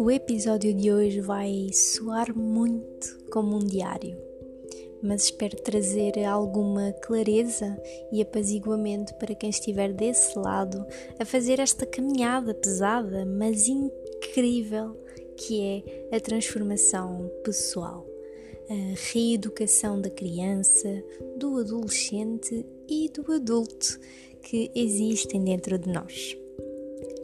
[0.00, 4.16] O episódio de hoje vai soar muito como um diário,
[5.02, 7.78] mas espero trazer alguma clareza
[8.10, 10.86] e apaziguamento para quem estiver desse lado
[11.18, 14.98] a fazer esta caminhada pesada, mas incrível
[15.36, 18.08] que é a transformação pessoal,
[18.70, 20.88] a reeducação da criança,
[21.36, 24.00] do adolescente e do adulto
[24.40, 26.40] que existem dentro de nós.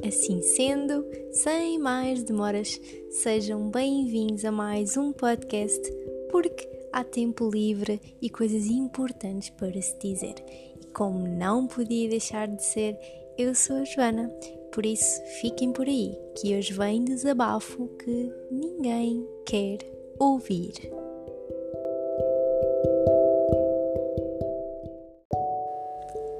[0.07, 5.83] Assim sendo, sem mais demoras, sejam bem-vindos a mais um podcast,
[6.31, 10.35] porque há tempo livre e coisas importantes para se dizer.
[10.81, 12.97] E como não podia deixar de ser,
[13.37, 14.29] eu sou a Joana,
[14.71, 19.79] por isso fiquem por aí, que hoje vem desabafo que ninguém quer
[20.21, 20.73] ouvir.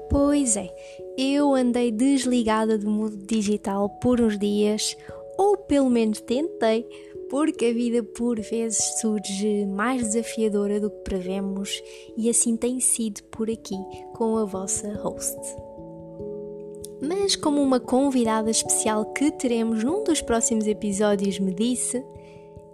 [0.09, 0.73] Pois é,
[1.17, 4.95] eu andei desligada do mundo digital por uns dias,
[5.35, 6.87] ou pelo menos tentei,
[7.27, 11.81] porque a vida por vezes surge mais desafiadora do que prevemos
[12.15, 13.75] e assim tem sido por aqui
[14.13, 15.37] com a vossa host.
[17.01, 22.03] Mas como uma convidada especial que teremos num dos próximos episódios me disse,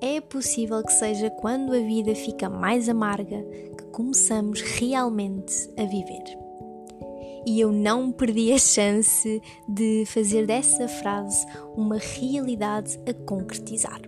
[0.02, 3.42] é possível que seja quando a vida fica mais amarga
[3.78, 6.43] que começamos realmente a viver
[7.46, 14.02] e eu não perdi a chance de fazer dessa frase uma realidade a concretizar.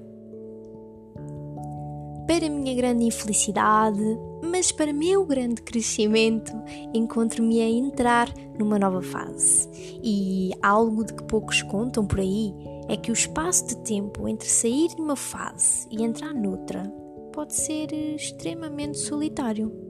[2.28, 4.02] Para minha grande infelicidade,
[4.44, 6.52] mas para meu grande crescimento,
[6.92, 9.70] encontro-me a entrar numa nova fase.
[10.04, 12.52] E algo de que poucos contam por aí
[12.88, 16.84] é que o espaço de tempo entre sair de uma fase e entrar noutra
[17.32, 19.85] pode ser extremamente solitário.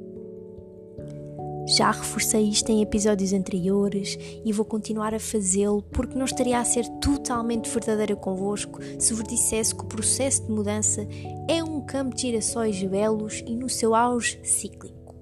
[1.67, 6.65] Já reforcei isto em episódios anteriores e vou continuar a fazê-lo porque não estaria a
[6.65, 11.07] ser totalmente verdadeira convosco se vos dissesse que o processo de mudança
[11.47, 15.15] é um campo de girassóis belos e no seu auge cíclico.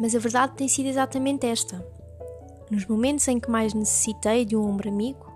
[0.00, 1.84] Mas a verdade tem sido exatamente esta.
[2.68, 5.32] Nos momentos em que mais necessitei de um ombro amigo,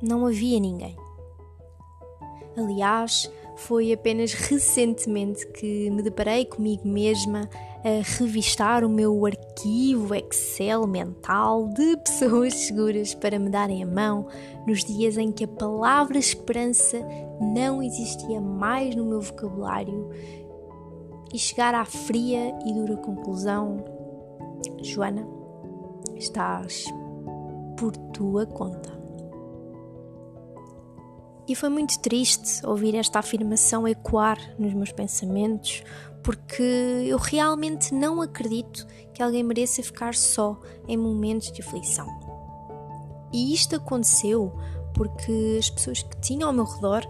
[0.00, 0.96] não havia ninguém.
[2.56, 7.48] Aliás, foi apenas recentemente que me deparei comigo mesma
[7.84, 14.28] a revistar o meu arquivo Excel mental de pessoas seguras para me darem a mão
[14.66, 17.00] nos dias em que a palavra esperança
[17.40, 20.10] não existia mais no meu vocabulário
[21.32, 23.84] e chegar à fria e dura conclusão:
[24.82, 25.26] Joana,
[26.16, 26.84] estás
[27.76, 29.02] por tua conta.
[31.48, 35.82] E foi muito triste ouvir esta afirmação ecoar nos meus pensamentos,
[36.22, 36.62] porque
[37.06, 42.06] eu realmente não acredito que alguém mereça ficar só em momentos de aflição.
[43.32, 44.52] E isto aconteceu
[44.94, 47.02] porque as pessoas que tinham ao meu redor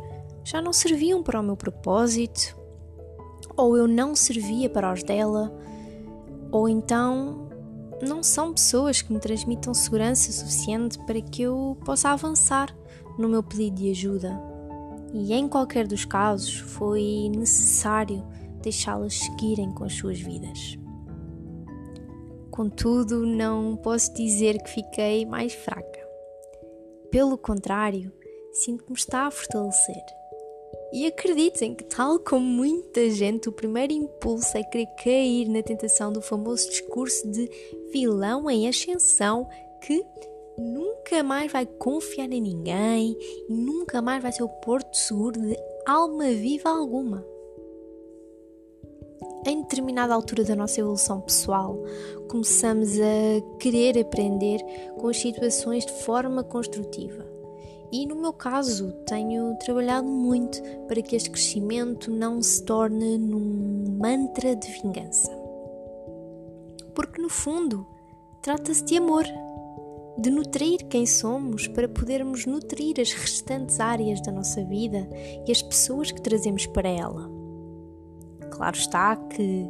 [0.45, 2.57] já não serviam para o meu propósito,
[3.57, 5.53] ou eu não servia para os dela,
[6.51, 7.49] ou então
[8.07, 12.75] não são pessoas que me transmitam segurança suficiente para que eu possa avançar
[13.19, 14.41] no meu pedido de ajuda.
[15.13, 18.25] E em qualquer dos casos foi necessário
[18.63, 20.79] deixá-las seguirem com as suas vidas.
[22.53, 26.07] Contudo, não posso dizer que fiquei mais fraca.
[27.11, 28.13] Pelo contrário,
[28.53, 30.05] sinto que me está a fortalecer.
[30.93, 36.13] E acreditem que, tal como muita gente, o primeiro impulso é querer cair na tentação
[36.13, 37.49] do famoso discurso de
[37.91, 39.49] vilão em ascensão
[39.81, 40.05] que
[40.59, 43.17] nunca mais vai confiar em ninguém
[43.49, 45.57] e nunca mais vai ser o porto seguro de
[45.87, 47.32] alma viva alguma
[49.45, 51.77] em determinada altura da nossa evolução pessoal,
[52.29, 54.61] começamos a querer aprender
[54.99, 57.27] com as situações de forma construtiva.
[57.91, 63.99] E no meu caso, tenho trabalhado muito para que este crescimento não se torne num
[64.01, 65.31] mantra de vingança.
[66.95, 67.87] Porque no fundo,
[68.41, 69.25] trata-se de amor,
[70.17, 75.07] de nutrir quem somos para podermos nutrir as restantes áreas da nossa vida
[75.47, 77.42] e as pessoas que trazemos para ela.
[78.53, 79.67] Claro está que,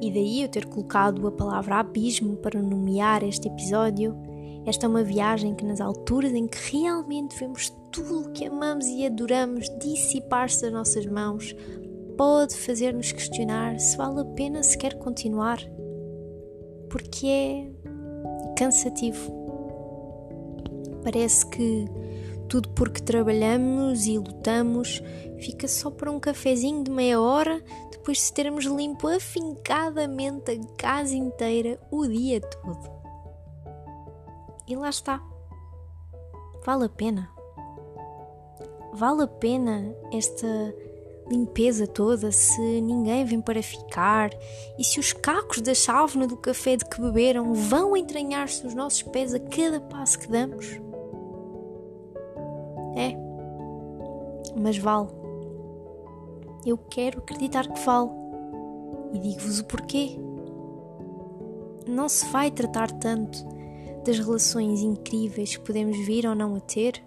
[0.00, 4.16] e daí eu ter colocado a palavra abismo para nomear este episódio,
[4.66, 8.86] esta é uma viagem que, nas alturas em que realmente vemos tudo o que amamos
[8.86, 11.54] e adoramos dissipar-se das nossas mãos,
[12.16, 15.58] pode fazer-nos questionar se vale a pena sequer continuar,
[16.88, 17.70] porque é
[18.56, 19.32] cansativo.
[21.02, 21.84] Parece que
[22.48, 25.02] tudo porque trabalhamos e lutamos
[25.40, 27.62] fica só para um cafezinho de meia hora
[28.04, 32.92] depois de termos limpo afincadamente a casa inteira o dia todo.
[34.68, 35.22] E lá está.
[36.66, 37.30] Vale a pena.
[38.92, 40.46] vale a pena esta
[41.30, 44.30] limpeza toda se ninguém vem para ficar
[44.78, 49.02] e se os cacos da chávena do café de que beberam vão entranhar-se nos nossos
[49.02, 50.66] pés a cada passo que damos?
[52.96, 53.16] É,
[54.54, 55.23] mas vale.
[56.66, 58.10] Eu quero acreditar que vale
[59.12, 60.18] e digo-vos o porquê.
[61.86, 63.44] Não se vai tratar tanto
[64.06, 67.04] das relações incríveis que podemos vir ou não a ter,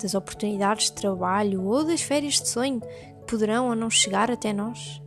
[0.00, 2.80] das oportunidades de trabalho ou das férias de sonho
[3.26, 5.02] poderão ou não chegar até nós?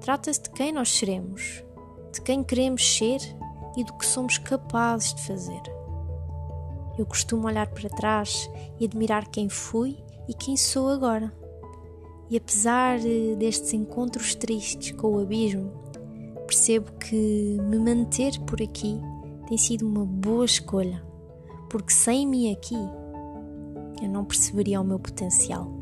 [0.00, 1.64] Trata-se de quem nós seremos,
[2.12, 3.18] de quem queremos ser
[3.76, 5.62] e do que somos capazes de fazer.
[6.96, 8.48] Eu costumo olhar para trás
[8.78, 9.98] e admirar quem fui
[10.28, 11.41] e quem sou agora.
[12.32, 12.98] E apesar
[13.38, 15.70] destes encontros tristes com o abismo,
[16.46, 18.98] percebo que me manter por aqui
[19.46, 21.04] tem sido uma boa escolha,
[21.68, 22.74] porque sem mim aqui
[24.02, 25.81] eu não perceberia o meu potencial.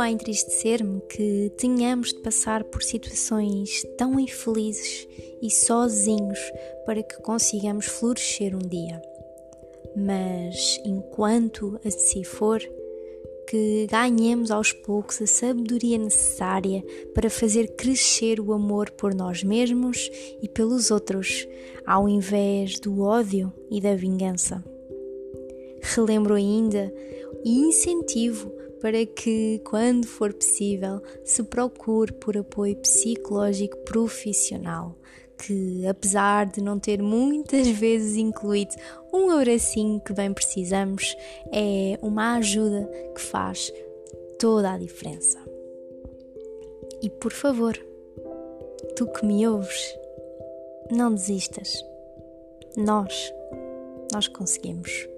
[0.00, 5.06] Continua a entristecer-me que tenhamos de passar por situações tão infelizes
[5.42, 6.38] e sozinhos
[6.86, 9.02] para que consigamos florescer um dia.
[9.94, 12.62] Mas enquanto assim for,
[13.46, 16.82] que ganhemos aos poucos a sabedoria necessária
[17.14, 20.10] para fazer crescer o amor por nós mesmos
[20.40, 21.46] e pelos outros,
[21.84, 24.64] ao invés do ódio e da vingança.
[25.82, 26.90] Relembro ainda
[27.44, 28.50] e incentivo
[28.80, 34.96] para que, quando for possível, se procure por apoio psicológico profissional,
[35.38, 38.74] que apesar de não ter muitas vezes incluído
[39.12, 41.16] um abracinho que bem precisamos,
[41.52, 43.72] é uma ajuda que faz
[44.38, 45.38] toda a diferença.
[47.02, 47.78] E por favor,
[48.96, 49.94] tu que me ouves,
[50.90, 51.84] não desistas.
[52.76, 53.32] Nós,
[54.12, 55.08] nós conseguimos.